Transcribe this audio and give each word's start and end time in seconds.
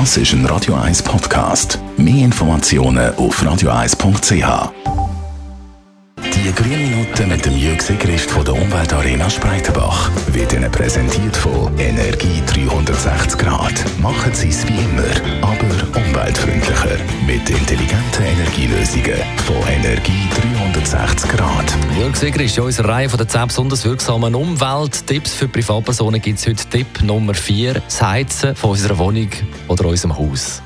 Das 0.00 0.16
ist 0.16 0.32
ein 0.32 0.44
Radio 0.46 0.74
1 0.74 1.04
Podcast. 1.04 1.78
Mehr 1.96 2.24
Informationen 2.24 3.14
auf 3.14 3.40
radio1.ch. 3.40 4.72
Die 6.34 6.52
grünen 6.52 6.90
Minuten 6.90 7.28
mit 7.28 7.44
dem 7.46 7.56
Jürg 7.56 7.78
Christ 8.00 8.28
von 8.28 8.44
der 8.44 8.54
Umweltarena 8.54 9.30
Spreitenbach 9.30 10.10
wird 10.32 10.52
Ihnen 10.52 10.68
präsentiert 10.72 11.36
von 11.36 11.78
Energie 11.78 12.42
360 12.44 12.63
Grad. 13.32 13.84
Machen 14.00 14.34
Sie 14.34 14.48
es 14.48 14.66
wie 14.68 14.76
immer, 14.76 15.02
aber 15.40 15.98
umweltfreundlicher. 15.98 16.98
Mit 17.26 17.48
intelligenten 17.48 18.22
Energielösungen 18.22 19.18
von 19.46 19.56
Energie 19.66 20.28
360 20.52 21.30
Grad. 21.30 21.74
Jörg 21.98 22.14
Sigrist, 22.14 22.58
in 22.58 22.64
unserer 22.64 22.88
Reihe 22.88 23.08
von 23.08 23.18
den 23.18 23.28
10 23.28 23.48
besonders 23.48 23.84
wirksamen 23.84 24.34
Umwelttipps 24.34 25.34
für 25.34 25.48
Privatpersonen 25.48 26.20
gibt 26.20 26.38
es 26.38 26.46
heute 26.46 26.64
Tipp 26.68 27.02
Nummer 27.02 27.34
4, 27.34 27.74
das 27.74 28.02
Heizen 28.02 28.54
von 28.54 28.70
unserer 28.70 28.98
Wohnung 28.98 29.30
oder 29.68 29.86
unserem 29.86 30.16
Haus. 30.16 30.62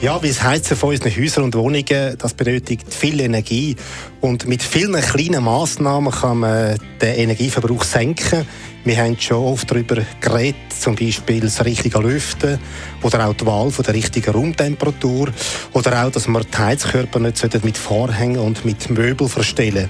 Ja, 0.00 0.20
wie 0.20 0.28
das 0.28 0.42
Heizen 0.42 0.76
von 0.76 0.90
unseren 0.90 1.14
Häusern 1.14 1.44
und 1.44 1.54
Wohnungen, 1.54 2.16
das 2.18 2.34
benötigt 2.34 2.92
viel 2.92 3.20
Energie. 3.20 3.76
Und 4.20 4.48
mit 4.48 4.60
vielen 4.60 5.00
kleinen 5.00 5.44
Massnahmen 5.44 6.12
kann 6.12 6.38
man 6.38 6.76
den 7.00 7.14
Energieverbrauch 7.14 7.84
senken. 7.84 8.44
Wir 8.84 8.96
haben 8.96 9.16
schon 9.18 9.36
oft 9.36 9.70
darüber 9.70 10.02
geredet, 10.20 10.56
zum 10.76 10.96
Beispiel 10.96 11.40
das 11.40 11.64
richtige 11.64 12.00
Lüften 12.00 12.58
oder 13.02 13.28
auch 13.28 13.34
die 13.34 13.46
Wahl 13.46 13.70
von 13.70 13.84
der 13.84 13.94
richtigen 13.94 14.32
Raumtemperatur 14.32 15.28
oder 15.72 16.04
auch, 16.04 16.10
dass 16.10 16.26
man 16.26 16.42
die 16.42 16.58
Heizkörper 16.58 17.20
nicht 17.20 17.64
mit 17.64 17.78
Vorhängen 17.78 18.40
und 18.40 18.64
mit 18.64 18.90
Möbeln 18.90 19.30
verstellen 19.30 19.88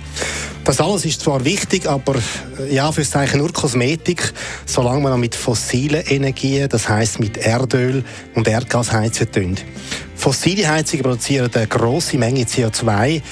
Das 0.64 0.78
alles 0.78 1.06
ist 1.06 1.22
zwar 1.22 1.42
wichtig, 1.42 1.88
aber 1.88 2.16
äh, 2.16 2.74
ja, 2.74 2.92
für 2.92 3.02
Zeichen 3.02 3.38
nur 3.38 3.50
Kosmetik, 3.50 4.34
solange 4.66 5.00
man 5.00 5.18
mit 5.18 5.34
fossilen 5.34 6.04
Energien, 6.06 6.68
das 6.68 6.86
heißt 6.86 7.18
mit 7.18 7.38
Erdöl 7.38 8.04
und 8.34 8.46
Erdgas 8.46 8.92
heizen 8.92 9.32
tun. 9.32 9.56
Fossile 10.14 10.68
Heizungen 10.68 11.02
produzieren 11.02 11.50
eine 11.54 11.66
grosse 11.66 12.18
Menge 12.18 12.44
CO2. 12.44 13.22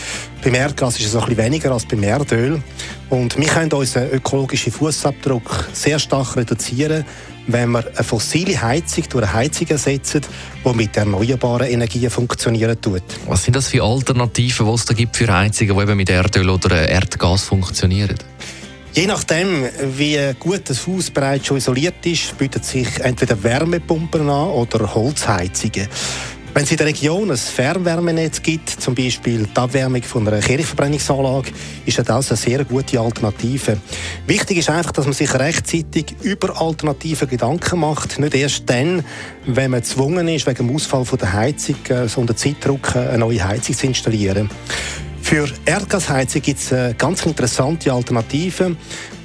Beim 0.42 0.54
Erdgas 0.54 0.98
ist 0.98 1.06
es 1.06 1.14
ein 1.14 1.20
bisschen 1.20 1.44
weniger 1.44 1.70
als 1.70 1.86
beim 1.86 2.02
Erdöl. 2.02 2.62
Und 3.11 3.36
wir 3.36 3.48
können 3.48 3.72
unseren 3.72 4.08
ökologischen 4.11 4.72
Fußabdruck 4.72 5.69
sehr 5.72 5.98
stark 5.98 6.36
reduzieren, 6.36 7.05
wenn 7.48 7.70
wir 7.72 7.84
eine 7.84 8.05
fossile 8.05 8.61
Heizung 8.61 9.05
durch 9.11 9.25
eine 9.25 9.33
Heizung 9.33 9.66
ersetzen, 9.66 10.20
die 10.64 10.75
mit 10.75 10.97
erneuerbaren 10.97 11.66
Energien 11.66 12.08
funktionieren 12.08 12.81
tut. 12.81 13.03
Was 13.27 13.44
sind 13.44 13.56
das 13.56 13.66
für 13.66 13.83
Alternativen, 13.83 14.66
die 14.66 14.72
es 14.72 14.84
da 14.84 14.94
gibt 14.94 15.16
für 15.16 15.27
Heizungen, 15.27 15.77
die 15.77 15.83
eben 15.83 15.97
mit 15.97 16.08
Erdöl 16.08 16.48
oder 16.48 16.88
Erdgas 16.88 17.44
funktionieren? 17.44 18.16
Je 18.92 19.06
nachdem, 19.06 19.64
wie 19.97 20.19
gut 20.38 20.62
das 20.69 20.86
Haus 20.86 21.11
bereits 21.11 21.47
schon 21.47 21.58
isoliert 21.58 22.05
ist, 22.06 22.36
bietet 22.38 22.64
sich 22.64 22.88
entweder 23.00 23.41
Wärmepumpen 23.42 24.28
an 24.28 24.48
oder 24.50 24.94
Holzheizungen. 24.94 25.88
Wenn 26.52 26.64
es 26.64 26.70
in 26.72 26.78
der 26.78 26.88
Region 26.88 27.30
ein 27.30 27.36
Fernwärmenetz 27.36 28.42
gibt, 28.42 28.70
zum 28.70 28.96
Beispiel 28.96 29.46
die 29.46 29.56
Abwärmung 29.56 30.02
von 30.02 30.26
einer 30.26 30.40
Kirchverbrennungsanlage, 30.40 31.52
ist 31.86 31.98
das 32.00 32.30
eine 32.30 32.36
sehr 32.36 32.64
gute 32.64 32.98
Alternative. 32.98 33.76
Wichtig 34.26 34.58
ist 34.58 34.68
einfach, 34.68 34.90
dass 34.90 35.04
man 35.04 35.14
sich 35.14 35.32
rechtzeitig 35.32 36.16
über 36.22 36.60
Alternativen 36.60 37.28
Gedanken 37.28 37.78
macht. 37.78 38.18
Nicht 38.18 38.34
erst 38.34 38.68
dann, 38.68 39.04
wenn 39.46 39.70
man 39.70 39.80
gezwungen 39.80 40.26
ist, 40.26 40.48
wegen 40.48 40.66
dem 40.66 40.74
Ausfall 40.74 41.04
von 41.04 41.20
der 41.20 41.32
Heizung 41.32 41.76
äh, 41.88 42.08
so 42.08 42.20
unter 42.20 42.34
Zeitdruck 42.34 42.96
eine 42.96 43.18
neue 43.18 43.46
Heizung 43.46 43.76
zu 43.76 43.86
installieren. 43.86 44.50
Für 45.30 45.46
Erdgasheizung 45.64 46.42
gibt 46.42 46.58
es 46.58 46.72
eine 46.72 46.92
ganz 46.94 47.24
interessante 47.24 47.92
Alternative. 47.92 48.74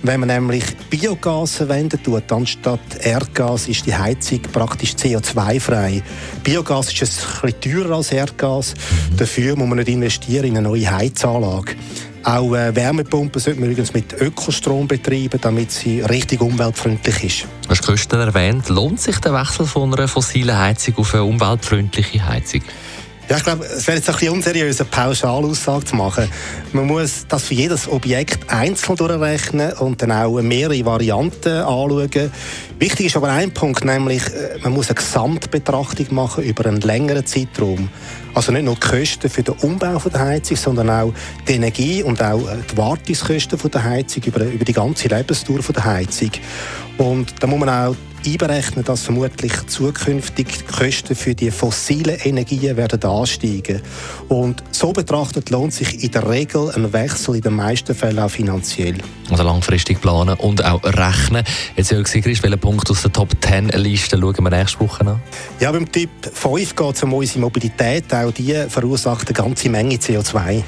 Wenn 0.04 0.20
man 0.20 0.30
nämlich 0.30 0.64
Biogas 0.88 1.56
verwenden 1.56 2.00
tut, 2.04 2.32
anstatt 2.32 2.80
Erdgas, 3.02 3.68
ist 3.68 3.88
die 3.88 3.96
Heizung 3.96 4.40
praktisch 4.54 4.92
CO2-frei. 4.92 6.04
Biogas 6.44 6.94
ist 6.94 7.26
ein 7.42 7.52
bisschen 7.52 7.60
teurer 7.60 7.96
als 7.96 8.12
Erdgas. 8.12 8.76
Dafür 9.18 9.56
muss 9.56 9.68
man 9.68 9.80
nicht 9.80 9.90
investieren 9.90 10.46
in 10.46 10.58
eine 10.58 10.70
neue 10.70 10.96
Heizanlage. 10.96 11.74
Auch 12.22 12.54
äh, 12.54 12.76
Wärmepumpen 12.76 13.42
sollte 13.42 13.60
man 13.60 13.72
übrigens 13.72 13.92
mit 13.96 14.14
Ökostrom 14.14 14.88
betreiben, 14.88 15.40
damit 15.42 15.72
sie 15.72 16.02
richtig 16.02 16.40
umweltfreundlich 16.40 17.24
ist. 17.24 17.48
Du 17.64 17.70
hast 17.70 17.82
Kosten 17.82 18.20
erwähnt. 18.20 18.70
Lohnt 18.70 19.02
sich 19.02 19.18
der 19.18 19.34
Wechsel 19.34 19.66
von 19.66 19.92
einer 19.92 20.08
fossilen 20.08 20.56
Heizung 20.56 20.98
auf 20.98 21.16
eine 21.16 21.24
umweltfreundliche 21.24 22.28
Heizung? 22.28 22.62
Ja, 23.28 23.38
ich 23.38 23.44
glaube, 23.44 23.66
es 23.66 23.88
wäre 23.88 23.98
jetzt 23.98 24.08
ein 24.08 24.14
bisschen 24.14 24.34
unseriös, 24.34 24.80
eine 24.80 24.90
Pauschalaussage 24.90 25.86
zu 25.86 25.96
machen. 25.96 26.30
Man 26.74 26.86
muss 26.86 27.26
das 27.28 27.46
für 27.46 27.56
jedes 27.56 27.88
Objekt 27.88 28.52
einzeln 28.54 28.98
durchrechnen 28.98 29.74
und 29.74 30.00
dann 30.00 30.12
auch 30.12 30.40
mehrere 30.44 30.86
Varianten 30.86 31.50
anschauen. 31.50 32.32
Wichtig 32.78 33.08
ist 33.08 33.18
aber 33.18 33.30
ein 33.30 33.52
Punkt, 33.52 33.84
nämlich 33.84 34.22
äh, 34.28 34.60
man 34.62 34.74
muss 34.74 34.90
eine 34.90 34.96
Gesamtbetrachtung 34.96 36.14
machen 36.14 36.44
über 36.44 36.68
einen 36.68 36.82
längeren 36.82 37.26
Zeitraum. 37.26 37.90
Also 38.36 38.52
nicht 38.52 38.66
nur 38.66 38.76
die 38.76 38.82
Kosten 38.82 39.30
für 39.30 39.42
den 39.42 39.56
Umbau 39.56 39.98
der 39.98 40.20
Heizung, 40.20 40.58
sondern 40.58 40.90
auch 40.90 41.14
die 41.48 41.54
Energie 41.54 42.04
und 42.04 42.22
auch 42.22 42.48
äh, 42.48 42.58
die 42.70 42.78
Wartungskosten 42.78 43.58
der 43.72 43.84
Heizung 43.84 44.24
über, 44.24 44.44
über 44.44 44.66
die 44.66 44.74
ganze 44.74 45.08
Lebensdauer 45.08 45.62
der 45.74 45.86
Heizung. 45.86 46.32
Und 46.98 47.34
da 47.40 47.48
muss 47.48 47.60
man 47.60 47.70
auch 47.70 47.96
einberechnen, 48.26 48.84
dass 48.84 49.04
vermutlich 49.04 49.54
zukünftig 49.68 50.48
die 50.48 50.64
Kosten 50.66 51.16
für 51.16 51.36
die 51.36 51.52
fossilen 51.52 52.18
Energien 52.20 52.76
werden 52.78 53.04
ansteigen. 53.04 53.82
Und 54.30 54.64
so 54.72 54.94
betrachtet 54.94 55.50
lohnt 55.50 55.74
sich 55.74 56.04
in 56.04 56.12
der 56.12 56.28
Regel 56.28 56.72
ein 56.72 56.92
Wechsel 56.92 57.36
in 57.36 57.42
den 57.42 57.56
meisten 57.56 57.94
Fällen 57.94 58.20
auch 58.20 58.30
finanziell. 58.30 58.98
Also 59.30 59.44
langfristig 59.44 60.02
planen 60.02 60.38
und 60.40 60.64
auch 60.64 60.84
rechnen. 60.84 61.44
Jetzt 61.76 61.92
Jörg 61.92 62.08
Sigris, 62.08 62.42
welchen 62.44 62.60
Punkt 62.60 62.90
aus 62.90 63.02
der 63.04 63.12
Top 63.12 63.30
10 63.40 63.70
Liste 63.70 64.18
schauen 64.18 64.44
wir 64.44 64.50
nächste 64.50 64.80
Woche 64.80 65.06
an? 65.06 65.22
Ja, 65.60 65.72
beim 65.72 65.92
Typ 65.92 66.10
5 66.34 66.76
geht 66.76 66.96
es 66.96 67.04
um 67.04 67.14
unsere 67.14 67.40
Mobilität. 67.40 68.14
Auch 68.14 68.32
die 68.32 68.54
verursacht 68.70 69.28
eine 69.28 69.34
ganze 69.34 69.70
Menge 69.70 69.96
CO2. 69.96 70.64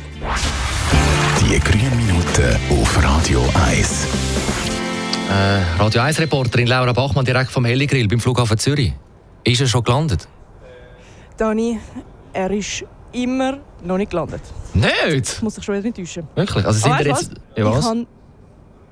Die 1.41 1.59
grünen 1.59 1.97
Minuten 1.97 2.55
auf 2.69 3.03
Radio 3.03 3.43
1. 3.67 4.36
Äh, 5.29 5.81
Radio 5.81 6.01
1 6.01 6.19
Reporterin 6.19 6.67
Laura 6.67 6.93
Bachmann 6.93 7.25
direkt 7.25 7.51
vom 7.51 7.65
Helligrill 7.65 8.07
beim 8.07 8.19
Flughafen 8.19 8.57
Zürich. 8.57 8.93
Ist 9.43 9.61
er 9.61 9.67
schon 9.67 9.83
gelandet? 9.83 10.27
Dani, 11.37 11.79
er 12.33 12.51
ist 12.51 12.85
immer 13.11 13.59
noch 13.83 13.97
nicht 13.97 14.11
gelandet. 14.11 14.41
Nicht? 14.73 15.33
Ich 15.33 15.41
muss 15.41 15.55
dich 15.55 15.65
schon 15.65 15.75
wieder 15.75 15.83
nicht 15.83 15.97
täuschen. 15.97 16.27
Wirklich? 16.35 16.65
Also 16.65 16.79
sind 16.79 16.97
wir 16.97 17.11
weißt 17.11 17.31
jetzt... 17.31 17.41
du 17.55 17.61
Ja, 17.61 17.65
was? 17.65 17.75
was? 17.75 17.83
Ich 17.83 17.89
habe 17.89 18.07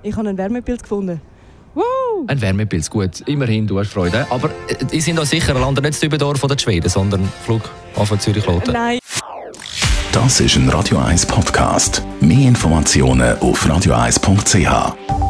ich 0.04 0.16
habe 0.16 0.30
ein 0.30 0.38
Wärmebild 0.38 0.84
gefunden. 0.84 1.22
Woo! 1.74 1.82
Ein 2.28 2.40
Wärmebild, 2.40 2.90
gut. 2.90 3.22
Immerhin, 3.26 3.66
du 3.68 3.80
hast 3.80 3.92
Freude. 3.92 4.28
Aber 4.30 4.50
äh, 4.68 4.86
die 4.86 5.02
sind 5.02 5.18
doch 5.18 5.26
sicher, 5.26 5.54
er 5.54 5.60
landet 5.62 5.84
nicht 5.84 6.02
in 6.04 6.10
Dübendorf 6.10 6.44
oder 6.44 6.54
in 6.54 6.60
Schweden, 6.60 6.90
sondern 6.90 7.28
Flughafen 7.44 8.20
Zürich-Loten. 8.20 8.74
Nein. 8.74 9.00
Das 10.12 10.40
ist 10.40 10.56
ein 10.56 10.70
Radio 10.70 11.00
1 11.00 11.26
Podcast. 11.26 12.02
Mehr 12.22 12.48
Informationen 12.48 13.38
auf 13.40 13.66
radio1.ch. 13.66 15.25